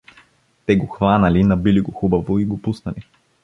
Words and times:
Те 0.65 0.75
го 0.77 0.87
хванали, 0.87 1.43
набили 1.43 1.81
го 1.81 1.91
хубаво 1.91 2.39
и 2.39 2.45
го 2.45 2.61
пуснали. 2.61 3.03